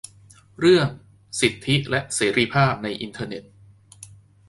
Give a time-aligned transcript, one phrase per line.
[0.59, 0.87] เรื่อง
[1.39, 3.43] "สิทธิและเสรีภาพในอินเทอร์เน็ต"